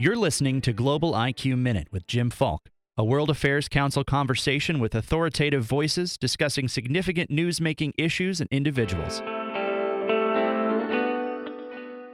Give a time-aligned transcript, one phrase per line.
[0.00, 4.94] You're listening to Global IQ Minute with Jim Falk, a World Affairs Council conversation with
[4.94, 9.20] authoritative voices discussing significant news making issues and individuals.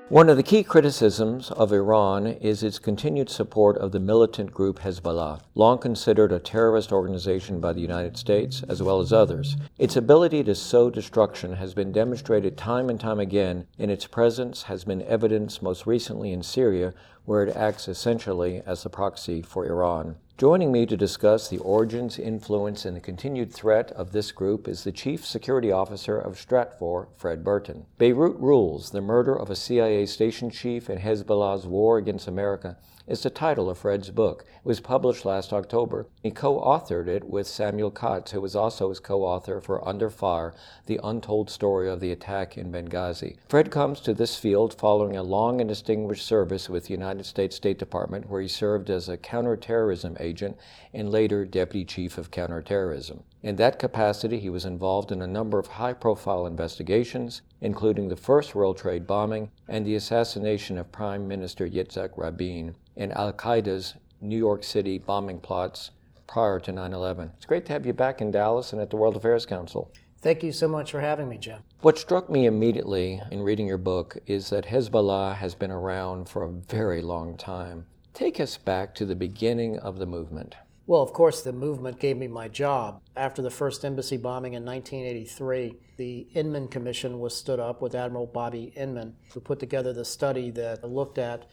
[0.09, 4.79] One of the key criticisms of Iran is its continued support of the militant group
[4.79, 9.57] Hezbollah, long considered a terrorist organization by the United States as well as others.
[9.79, 14.63] Its ability to sow destruction has been demonstrated time and time again, and its presence
[14.63, 19.67] has been evidenced most recently in Syria, where it acts essentially as the proxy for
[19.67, 20.15] Iran.
[20.39, 24.85] Joining me to discuss the origins, influence, and the continued threat of this group is
[24.85, 27.87] the Chief Security Officer of Stratfor, Fred Burton.
[27.97, 32.77] Beirut Rules The Murder of a CIA Station Chief and Hezbollah's War Against America
[33.07, 34.45] is the title of Fred's book.
[34.49, 36.07] It was published last October.
[36.23, 40.11] He co authored it with Samuel Katz, who was also his co author for Under
[40.11, 40.55] Fire
[40.87, 43.37] The Untold Story of the Attack in Benghazi.
[43.49, 47.57] Fred comes to this field following a long and distinguished service with the United States
[47.57, 50.57] State Department, where he served as a counterterrorism agent
[50.93, 53.23] and later Deputy Chief of Counterterrorism.
[53.43, 58.17] In that capacity, he was involved in a number of high profile investigations, including the
[58.17, 63.95] first World Trade bombing and the assassination of Prime Minister Yitzhak Rabin and Al Qaeda's
[64.21, 65.91] New York City bombing plots
[66.27, 67.33] prior to 9 11.
[67.37, 69.91] It's great to have you back in Dallas and at the World Affairs Council.
[70.23, 71.61] Thank you so much for having me, Jim.
[71.83, 76.43] What struck me immediately in reading your book is that Hezbollah has been around for
[76.43, 77.87] a very long time.
[78.15, 80.57] Take us back to the beginning of the movement.
[80.89, 83.03] Well, of course, the movement gave me my job.
[83.17, 88.27] After the first embassy bombing in 1983, the Inman Commission was stood up with Admiral
[88.27, 91.47] Bobby Inman, who put together the study that looked at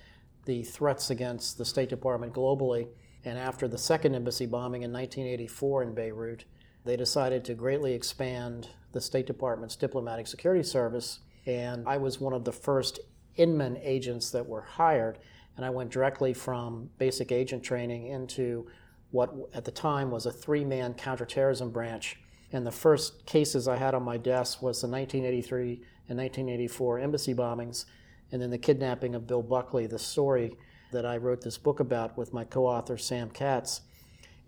[0.45, 2.89] the threats against the State Department globally.
[3.25, 6.45] And after the second embassy bombing in 1984 in Beirut,
[6.85, 11.21] they decided to greatly expand the State Department's diplomatic security service.
[11.47, 12.99] And I was one of the first
[13.35, 15.17] Inman agents that were hired.
[15.57, 18.67] And I went directly from basic agent training into
[19.13, 22.19] what at the time was a three man counterterrorism branch.
[22.51, 27.33] And the first cases I had on my desk was the 1983 and 1984 embassy
[27.33, 27.85] bombings
[28.33, 30.57] and then the kidnapping of Bill Buckley, the story
[30.91, 33.81] that I wrote this book about with my co author Sam Katz.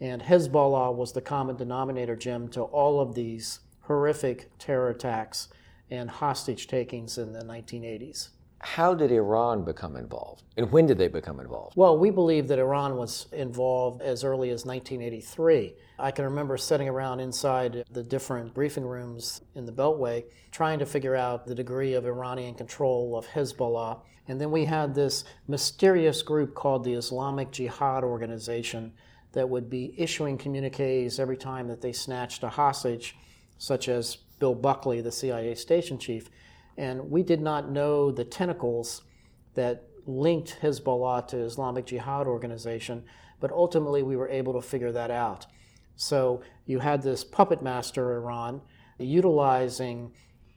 [0.01, 5.49] And Hezbollah was the common denominator, Jim, to all of these horrific terror attacks
[5.91, 8.29] and hostage takings in the 1980s.
[8.65, 10.41] How did Iran become involved?
[10.57, 11.77] And when did they become involved?
[11.77, 15.75] Well, we believe that Iran was involved as early as 1983.
[15.99, 20.85] I can remember sitting around inside the different briefing rooms in the Beltway trying to
[20.87, 24.01] figure out the degree of Iranian control of Hezbollah.
[24.27, 28.93] And then we had this mysterious group called the Islamic Jihad Organization
[29.33, 33.15] that would be issuing communiques every time that they snatched a hostage,
[33.59, 36.29] such as Bill Buckley, the CIA station chief.
[36.77, 39.03] And we did not know the tentacles
[39.53, 43.03] that linked Hezbollah to Islamic Jihad organization,
[43.39, 45.45] but ultimately we were able to figure that out.
[45.95, 48.61] So you had this puppet master, Iran,
[48.99, 50.11] utilizing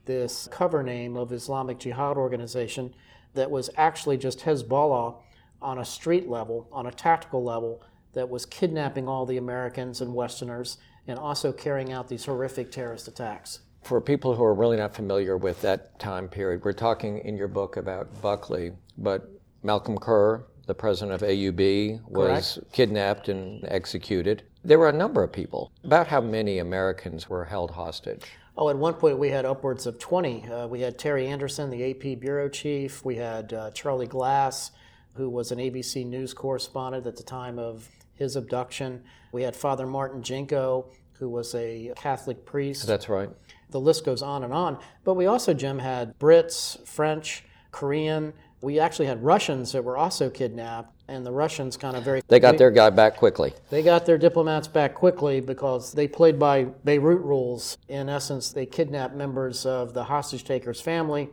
[0.05, 2.95] this cover name of Islamic Jihad organization
[3.35, 5.17] that was actually just Hezbollah
[5.61, 7.83] on a street level, on a tactical level,
[8.15, 13.07] that was kidnapping all the Americans and Westerners and also carrying out these horrific terrorist
[13.07, 17.37] attacks for people who are really not familiar with that time period, we're talking in
[17.37, 19.31] your book about Buckley, but
[19.63, 22.73] Malcolm Kerr, the president of AUB, was Correct.
[22.73, 24.43] kidnapped and executed.
[24.65, 25.73] There were a number of people.
[25.85, 28.25] About how many Americans were held hostage?
[28.57, 30.49] Oh, at one point we had upwards of 20.
[30.49, 33.05] Uh, we had Terry Anderson, the AP bureau chief.
[33.05, 34.73] We had uh, Charlie Glass,
[35.15, 39.05] who was an ABC News correspondent at the time of his abduction.
[39.33, 40.87] We had Father Martin Jenco,
[41.19, 42.87] who was a Catholic priest.
[42.87, 43.31] That's right.
[43.71, 44.79] The list goes on and on.
[45.05, 48.33] But we also, Jim, had Brits, French, Korean.
[48.61, 52.23] We actually had Russians that were also kidnapped, and the Russians kind of very.
[52.29, 53.53] They got their guy back quickly.
[53.71, 57.77] They got their diplomats back quickly because they played by Beirut rules.
[57.89, 61.29] In essence, they kidnapped members of the hostage taker's family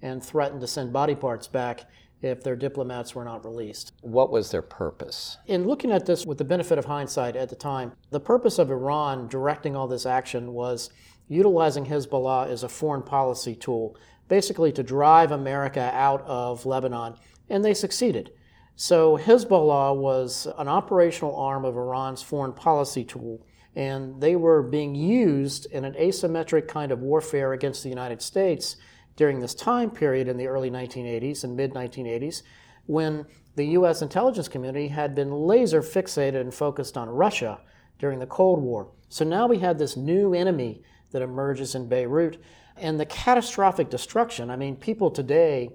[0.00, 1.90] and threatened to send body parts back
[2.22, 3.92] if their diplomats were not released.
[4.00, 5.36] What was their purpose?
[5.46, 8.70] In looking at this with the benefit of hindsight at the time, the purpose of
[8.70, 10.90] Iran directing all this action was
[11.28, 13.96] utilizing Hezbollah as a foreign policy tool,
[14.28, 17.16] basically to drive America out of Lebanon,
[17.50, 18.30] and they succeeded.
[18.76, 23.44] So Hezbollah was an operational arm of Iran's foreign policy tool,
[23.74, 28.76] and they were being used in an asymmetric kind of warfare against the United States
[29.16, 32.42] during this time period in the early 1980s and mid 1980s
[32.86, 34.02] when the U.S.
[34.02, 37.60] intelligence community had been laser fixated and focused on Russia
[37.98, 38.90] during the Cold War.
[39.08, 42.42] So now we had this new enemy that emerges in Beirut
[42.76, 44.50] and the catastrophic destruction.
[44.50, 45.70] I mean, people today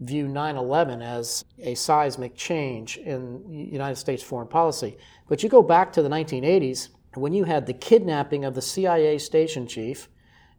[0.00, 4.96] view 9 11 as a seismic change in United States foreign policy.
[5.28, 9.18] But you go back to the 1980s when you had the kidnapping of the CIA
[9.18, 10.08] station chief,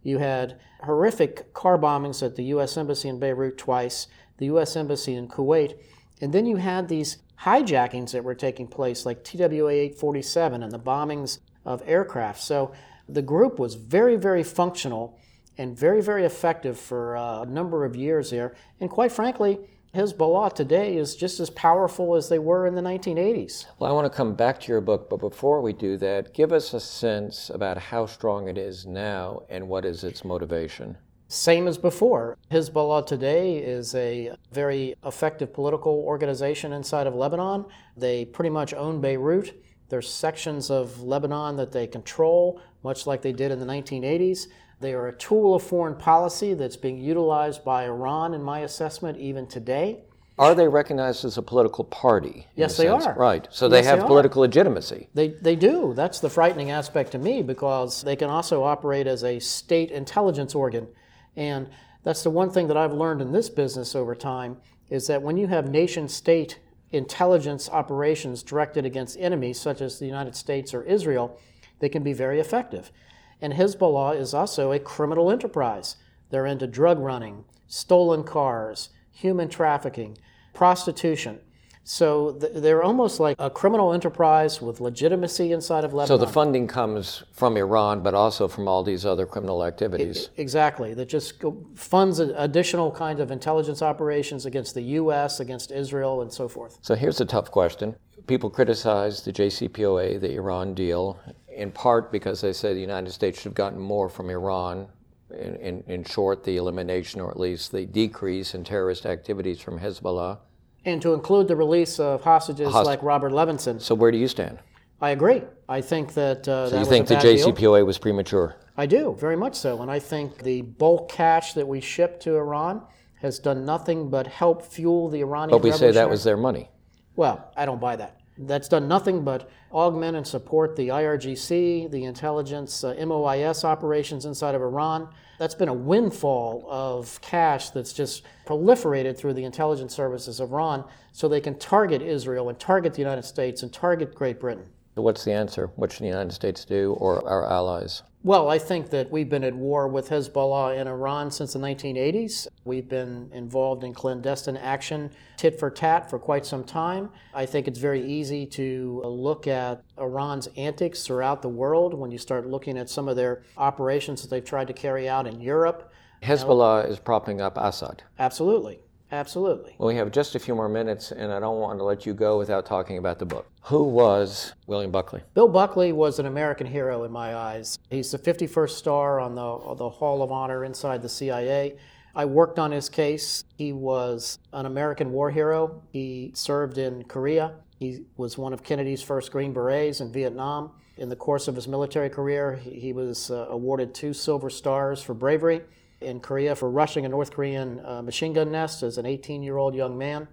[0.03, 2.77] you had horrific car bombings at the U.S.
[2.77, 4.07] Embassy in Beirut twice,
[4.37, 4.75] the U.S.
[4.75, 5.77] Embassy in Kuwait,
[6.21, 10.79] and then you had these hijackings that were taking place, like TWA 847 and the
[10.79, 12.41] bombings of aircraft.
[12.41, 12.73] So
[13.07, 15.17] the group was very, very functional
[15.57, 18.55] and very, very effective for uh, a number of years there.
[18.79, 19.59] And quite frankly,
[19.95, 23.65] Hezbollah today is just as powerful as they were in the 1980s.
[23.79, 26.53] Well, I want to come back to your book, but before we do that, give
[26.53, 30.95] us a sense about how strong it is now and what is its motivation.
[31.27, 32.37] Same as before.
[32.51, 37.65] Hezbollah today is a very effective political organization inside of Lebanon.
[37.97, 39.59] They pretty much own Beirut.
[39.89, 44.49] There's sections of Lebanon that they control, much like they did in the 1980s.
[44.79, 49.17] They are a tool of foreign policy that's being utilized by Iran, in my assessment,
[49.17, 50.03] even today.
[50.37, 52.47] Are they recognized as a political party?
[52.55, 53.05] Yes, they sense?
[53.05, 53.13] are.
[53.13, 53.45] Right.
[53.51, 55.09] So they have they political legitimacy.
[55.13, 55.93] They, they do.
[55.93, 60.55] That's the frightening aspect to me because they can also operate as a state intelligence
[60.55, 60.87] organ.
[61.35, 61.67] And
[62.05, 64.57] that's the one thing that I've learned in this business over time
[64.89, 66.59] is that when you have nation state
[66.91, 71.37] intelligence operations directed against enemies such as the United States or Israel,
[71.79, 72.93] they can be very effective.
[73.41, 75.95] And Hezbollah is also a criminal enterprise.
[76.29, 80.17] They're into drug running, stolen cars, human trafficking,
[80.53, 81.39] prostitution.
[81.83, 86.19] So th- they're almost like a criminal enterprise with legitimacy inside of Lebanon.
[86.19, 90.29] So the funding comes from Iran, but also from all these other criminal activities.
[90.37, 90.93] Exactly.
[90.93, 91.41] That just
[91.73, 96.77] funds additional kinds of intelligence operations against the U.S., against Israel, and so forth.
[96.83, 97.95] So here's a tough question.
[98.27, 101.19] People criticize the JCPOA, the Iran deal,
[101.59, 104.87] in part because they say the United States should have gotten more from Iran.
[105.31, 109.79] In, in, in short, the elimination or at least the decrease in terrorist activities from
[109.79, 110.39] Hezbollah.
[110.85, 114.27] And to include the release of hostages Host- like Robert Levinson, So where do you
[114.27, 114.57] stand?
[115.01, 115.43] I agree.
[115.67, 117.53] I think that uh, that you think the bad deal.
[117.53, 118.55] JCPOA was premature?
[118.75, 119.81] I do, very much so.
[119.81, 122.81] And I think the bulk cash that we shipped to Iran
[123.21, 126.69] has done nothing but help fuel the Iranian But we say that was their money.
[127.15, 128.19] Well, I don't buy that.
[128.41, 134.55] That's done nothing but augment and support the IRGC, the intelligence uh, MOIS operations inside
[134.55, 135.09] of Iran.
[135.37, 140.85] That's been a windfall of cash that's just proliferated through the intelligence services of Iran
[141.11, 144.65] so they can target Israel and target the United States and target Great Britain.
[144.99, 145.71] So what's the answer?
[145.77, 148.03] What should the United States do or our allies?
[148.21, 152.49] Well, I think that we've been at war with Hezbollah in Iran since the 1980s.
[152.65, 157.11] We've been involved in clandestine action, tit for tat, for quite some time.
[157.33, 162.17] I think it's very easy to look at Iran's antics throughout the world when you
[162.17, 165.93] start looking at some of their operations that they've tried to carry out in Europe.
[166.23, 168.03] Hezbollah is propping up Assad.
[168.19, 168.81] Absolutely.
[169.11, 169.75] Absolutely.
[169.77, 172.13] Well, we have just a few more minutes, and I don't want to let you
[172.13, 173.47] go without talking about the book.
[173.63, 175.21] Who was William Buckley?
[175.33, 177.79] Bill Buckley was an American hero in my eyes.
[177.89, 181.75] He's the 51st star on the, the Hall of Honor inside the CIA.
[182.15, 183.43] I worked on his case.
[183.55, 185.81] He was an American war hero.
[185.91, 187.53] He served in Korea.
[187.79, 190.71] He was one of Kennedy's first Green Berets in Vietnam.
[190.97, 195.01] In the course of his military career, he, he was uh, awarded two Silver Stars
[195.01, 195.61] for bravery
[196.01, 199.57] in Korea for rushing a North Korean uh, machine gun nest as an 18 year
[199.57, 200.27] old young man.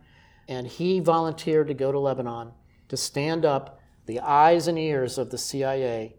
[0.49, 2.53] And he volunteered to go to Lebanon
[2.89, 6.15] to stand up the eyes and ears of the CIA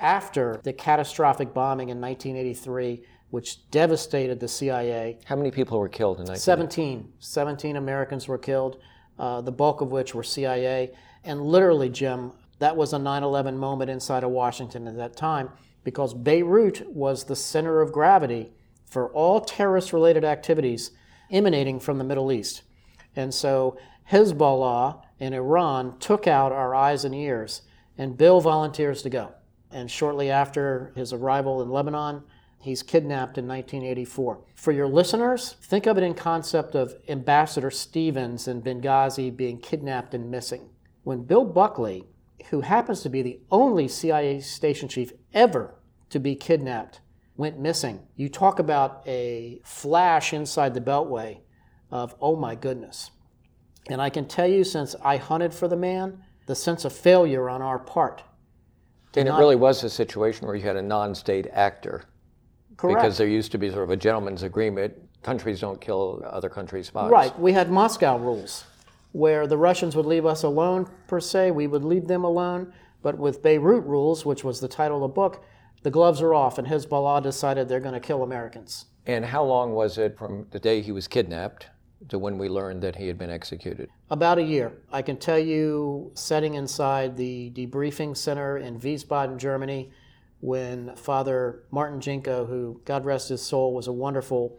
[0.00, 5.18] after the catastrophic bombing in 1983, which devastated the CIA.
[5.24, 6.40] How many people were killed in 19?
[6.40, 8.80] 17, 17 Americans were killed,
[9.18, 10.92] uh, the bulk of which were CIA.
[11.22, 15.50] And literally, Jim, that was a 9 11 moment inside of Washington at that time
[15.84, 18.52] because Beirut was the center of gravity
[18.90, 20.90] for all terrorist related activities
[21.30, 22.62] emanating from the Middle East.
[23.16, 23.78] And so
[24.10, 27.62] Hezbollah and Iran took out our eyes and ears,
[27.96, 29.32] and Bill volunteers to go.
[29.70, 32.24] And shortly after his arrival in Lebanon,
[32.60, 34.40] he's kidnapped in 1984.
[34.56, 40.14] For your listeners, think of it in concept of Ambassador Stevens in Benghazi being kidnapped
[40.14, 40.70] and missing.
[41.04, 42.04] When Bill Buckley,
[42.50, 45.76] who happens to be the only CIA station chief ever
[46.08, 47.00] to be kidnapped,
[47.40, 51.40] went missing, you talk about a flash inside the Beltway
[51.90, 53.10] of, oh my goodness.
[53.88, 57.48] And I can tell you, since I hunted for the man, the sense of failure
[57.48, 58.22] on our part.
[59.16, 62.04] And it really was a situation where you had a non state actor.
[62.76, 62.98] Correct.
[62.98, 66.88] Because there used to be sort of a gentleman's agreement countries don't kill other countries'
[66.88, 67.10] spies.
[67.10, 67.38] Right.
[67.38, 68.64] We had Moscow rules
[69.12, 71.50] where the Russians would leave us alone, per se.
[71.50, 72.72] We would leave them alone.
[73.02, 75.42] But with Beirut rules, which was the title of the book,
[75.82, 78.86] the gloves are off, and Hezbollah decided they're going to kill Americans.
[79.06, 81.68] And how long was it from the day he was kidnapped
[82.08, 83.88] to when we learned that he had been executed?
[84.10, 84.72] About a year.
[84.92, 89.90] I can tell you, setting inside the debriefing center in Wiesbaden, Germany,
[90.40, 94.58] when Father Martin Jenco, who, God rest his soul, was a wonderful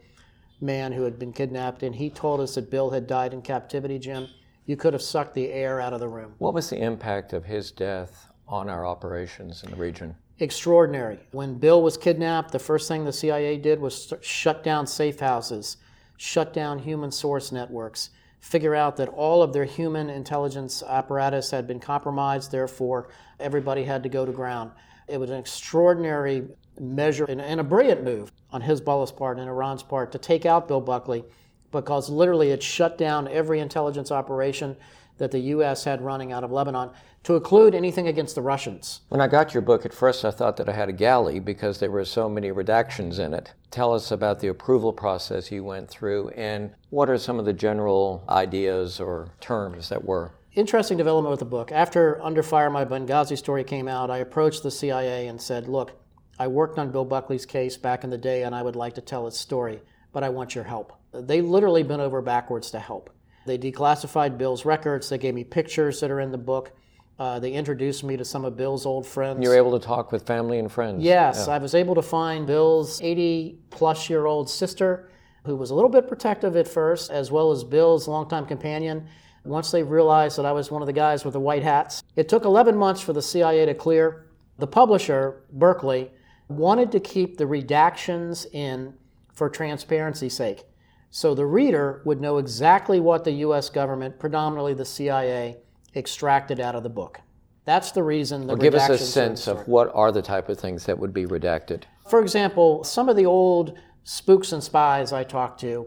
[0.60, 3.98] man who had been kidnapped, and he told us that Bill had died in captivity,
[3.98, 4.28] Jim,
[4.64, 6.34] you could have sucked the air out of the room.
[6.38, 10.14] What was the impact of his death on our operations in the region?
[10.42, 11.20] Extraordinary.
[11.30, 15.76] When Bill was kidnapped, the first thing the CIA did was shut down safe houses,
[16.16, 21.68] shut down human source networks, figure out that all of their human intelligence apparatus had
[21.68, 23.08] been compromised, therefore,
[23.38, 24.72] everybody had to go to ground.
[25.06, 26.48] It was an extraordinary
[26.80, 30.66] measure and, and a brilliant move on Hezbollah's part and Iran's part to take out
[30.66, 31.24] Bill Buckley
[31.70, 34.76] because literally it shut down every intelligence operation
[35.22, 35.84] that the U.S.
[35.84, 36.90] had running out of Lebanon,
[37.22, 39.02] to include anything against the Russians.
[39.08, 41.78] When I got your book, at first I thought that I had a galley because
[41.78, 43.54] there were so many redactions in it.
[43.70, 47.52] Tell us about the approval process you went through and what are some of the
[47.52, 51.70] general ideas or terms that were interesting development with the book.
[51.70, 55.92] After Under Fire, my Benghazi story came out, I approached the CIA and said, Look,
[56.36, 59.00] I worked on Bill Buckley's case back in the day and I would like to
[59.00, 60.92] tell its story, but I want your help.
[61.12, 63.08] They literally bent over backwards to help.
[63.46, 66.72] They declassified Bill's records, they gave me pictures that are in the book.
[67.18, 69.42] Uh, they introduced me to some of Bill's old friends.
[69.42, 71.02] You were able to talk with family and friends.
[71.02, 71.54] Yes, yeah.
[71.54, 75.10] I was able to find Bill's 80 plus year old sister,
[75.44, 79.06] who was a little bit protective at first, as well as Bill's longtime companion
[79.44, 82.02] once they realized that I was one of the guys with the white hats.
[82.16, 84.26] It took 11 months for the CIA to clear.
[84.58, 86.10] The publisher, Berkley,
[86.48, 88.94] wanted to keep the redactions in
[89.32, 90.64] for transparency's sake.
[91.14, 95.58] So the reader would know exactly what the US government, predominantly the CIA,
[95.94, 97.20] extracted out of the book.
[97.66, 100.58] That's the reason the well, give us a sense of what are the type of
[100.58, 101.82] things that would be redacted.
[102.08, 105.86] For example, some of the old spooks and spies I talked to,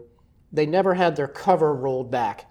[0.52, 2.48] they never had their cover rolled back.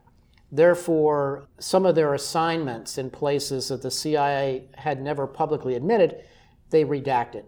[0.52, 6.26] Therefore, some of their assignments in places that the CIA had never publicly admitted,
[6.72, 7.46] they redacted.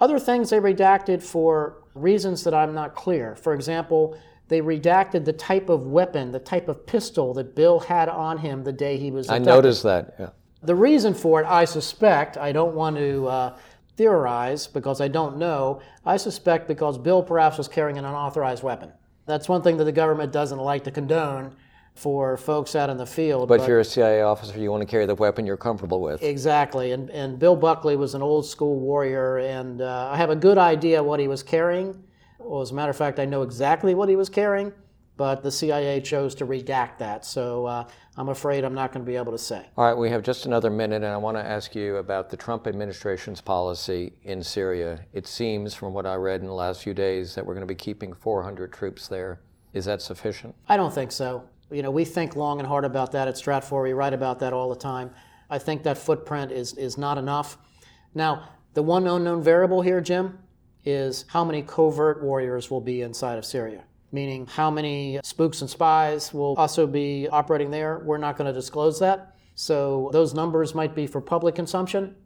[0.00, 3.34] Other things they redacted for reasons that I'm not clear.
[3.34, 4.16] For example,
[4.48, 8.64] they redacted the type of weapon, the type of pistol that Bill had on him
[8.64, 9.26] the day he was.
[9.26, 9.48] Abducted.
[9.48, 10.14] I noticed that.
[10.18, 10.30] Yeah.
[10.62, 13.58] The reason for it, I suspect, I don't want to uh,
[13.96, 15.80] theorize because I don't know.
[16.04, 18.90] I suspect because Bill perhaps was carrying an unauthorized weapon.
[19.26, 21.54] That's one thing that the government doesn't like to condone
[21.94, 23.48] for folks out in the field.
[23.48, 26.22] But, but, you're a CIA officer, you want to carry the weapon you're comfortable with.
[26.22, 26.92] Exactly.
[26.92, 30.58] And, and Bill Buckley was an old school warrior, and uh, I have a good
[30.58, 32.02] idea what he was carrying.
[32.44, 34.72] Well, as a matter of fact, I know exactly what he was carrying,
[35.16, 37.24] but the CIA chose to redact that.
[37.24, 39.66] So uh, I'm afraid I'm not going to be able to say.
[39.78, 42.36] All right, we have just another minute, and I want to ask you about the
[42.36, 45.00] Trump administration's policy in Syria.
[45.14, 47.72] It seems, from what I read in the last few days, that we're going to
[47.72, 49.40] be keeping 400 troops there.
[49.72, 50.54] Is that sufficient?
[50.68, 51.48] I don't think so.
[51.70, 53.82] You know, we think long and hard about that at Stratfor.
[53.82, 55.10] We write about that all the time.
[55.48, 57.56] I think that footprint is, is not enough.
[58.14, 60.38] Now, the one unknown variable here, Jim,
[60.84, 65.70] is how many covert warriors will be inside of Syria, meaning how many spooks and
[65.70, 68.00] spies will also be operating there.
[68.04, 69.36] We're not going to disclose that.
[69.54, 72.16] So those numbers might be for public consumption,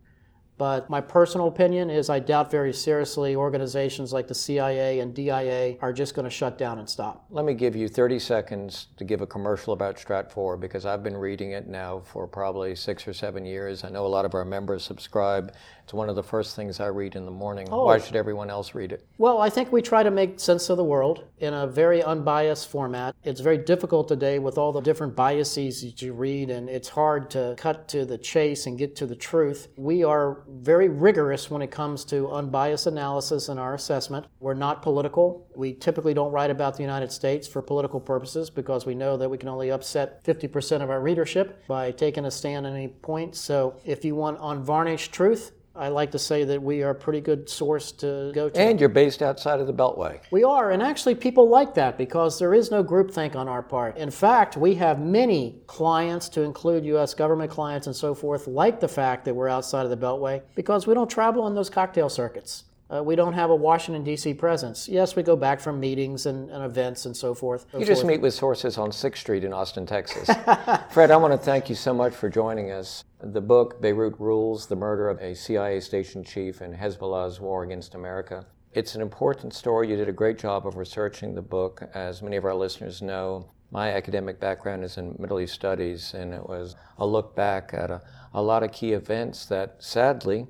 [0.58, 5.76] but my personal opinion is I doubt very seriously organizations like the CIA and DIA
[5.80, 7.24] are just going to shut down and stop.
[7.30, 11.16] Let me give you 30 seconds to give a commercial about Stratfor because I've been
[11.16, 13.84] reading it now for probably six or seven years.
[13.84, 15.54] I know a lot of our members subscribe.
[15.84, 17.68] It's one of the first things I read in the morning.
[17.70, 17.86] Oh.
[17.86, 19.06] Why should everyone else read it?
[19.16, 22.68] Well, I think we try to make sense of the world in a very unbiased
[22.68, 23.14] format.
[23.24, 27.30] It's very difficult today with all the different biases that you read, and it's hard
[27.30, 29.68] to cut to the chase and get to the truth.
[29.76, 34.26] We are very rigorous when it comes to unbiased analysis in our assessment.
[34.40, 35.46] We're not political.
[35.54, 39.28] We typically don't write about the United States for political purposes because we know that
[39.28, 43.36] we can only upset 50% of our readership by taking a stand on any point.
[43.36, 47.20] So if you want unvarnished truth, I like to say that we are a pretty
[47.20, 48.60] good source to go to.
[48.60, 50.18] And you're based outside of the Beltway.
[50.32, 53.96] We are, and actually people like that because there is no groupthink on our part.
[53.96, 57.14] In fact, we have many clients, to include U.S.
[57.14, 60.86] government clients and so forth, like the fact that we're outside of the Beltway because
[60.86, 62.64] we don't travel on those cocktail circuits.
[62.90, 64.32] Uh, we don't have a Washington, D.C.
[64.34, 64.88] presence.
[64.88, 67.66] Yes, we go back from meetings and, and events and so forth.
[67.70, 68.12] So you just forth.
[68.12, 70.26] meet with sources on 6th Street in Austin, Texas.
[70.90, 73.04] Fred, I want to thank you so much for joining us.
[73.20, 77.94] The book, Beirut Rules The Murder of a CIA Station Chief and Hezbollah's War Against
[77.94, 78.46] America.
[78.72, 79.90] It's an important story.
[79.90, 81.82] You did a great job of researching the book.
[81.94, 86.32] As many of our listeners know, my academic background is in Middle East studies, and
[86.32, 88.00] it was a look back at a,
[88.32, 90.46] a lot of key events that sadly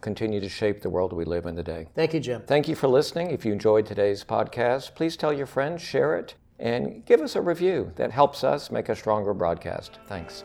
[0.00, 1.88] continue to shape the world we live in today.
[1.94, 2.42] Thank you, Jim.
[2.46, 3.30] Thank you for listening.
[3.30, 7.40] If you enjoyed today's podcast, please tell your friends, share it, and give us a
[7.40, 7.92] review.
[7.96, 9.98] That helps us make a stronger broadcast.
[10.06, 10.44] Thanks.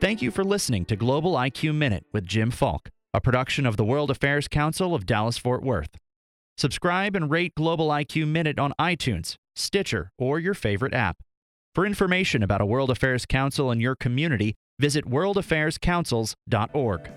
[0.00, 3.84] Thank you for listening to Global IQ Minute with Jim Falk, a production of the
[3.84, 5.96] World Affairs Council of Dallas Fort Worth.
[6.58, 11.18] Subscribe and rate Global IQ Minute on iTunes, Stitcher, or your favorite app.
[11.74, 17.10] For information about a World Affairs Council in your community, visit worldaffairscouncils.org.